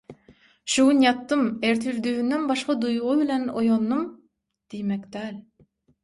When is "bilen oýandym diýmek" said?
3.19-5.05